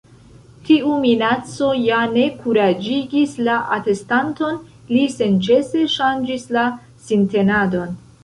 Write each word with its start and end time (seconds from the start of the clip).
Tiu 0.67 0.93
minaco 1.01 1.67
ja 1.79 1.97
ne 2.13 2.23
kuraĝigis 2.45 3.35
la 3.49 3.57
atestanton. 3.77 4.57
Li 4.95 5.03
senĉese 5.17 5.83
ŝanĝis 5.97 6.49
la 6.57 6.67
sintenadon. 7.11 7.97